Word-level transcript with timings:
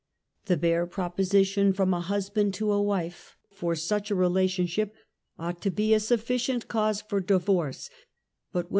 The 0.47 0.57
bare 0.57 0.87
proposition 0.87 1.73
from 1.73 1.93
a 1.93 2.01
husband 2.01 2.55
to 2.55 2.71
a 2.71 2.81
wife 2.81 3.37
for 3.51 3.75
(such 3.75 4.09
a 4.09 4.15
relationship 4.15 4.95
ought 5.37 5.61
to 5.61 5.69
be 5.69 5.93
a 5.93 5.99
sufficient 5.99 6.67
cause 6.67 7.01
for 7.03 7.21
PROLAPSUS 7.21 7.91
UTERI. 8.55 8.69